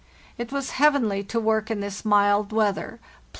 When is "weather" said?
2.51-2.99